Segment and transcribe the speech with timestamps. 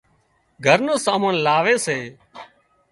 [0.65, 1.99] گھر نُون سامان لاوي سي